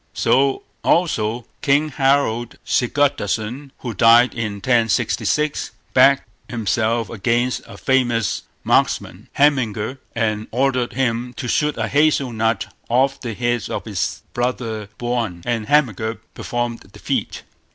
So, 0.15 0.63
also, 0.83 1.45
King 1.61 1.89
Harold 1.89 2.57
Sigurdarson, 2.65 3.69
who 3.81 3.93
died 3.93 4.33
1066, 4.33 5.69
backed 5.93 6.27
himself 6.49 7.11
against 7.11 7.61
a 7.67 7.77
famous 7.77 8.41
marksman, 8.63 9.27
Hemingr, 9.37 9.99
and 10.15 10.47
ordered 10.49 10.93
him 10.93 11.33
to 11.35 11.47
shoot 11.47 11.77
a 11.77 11.87
hazel 11.87 12.33
nut 12.33 12.65
off 12.89 13.21
the 13.21 13.35
head 13.35 13.69
of 13.69 13.85
his 13.85 14.23
brother 14.33 14.87
Björn, 14.97 15.43
and 15.45 15.67
Hemingr 15.67 16.17
performed 16.33 16.79
the 16.79 16.97
feat. 16.97 17.43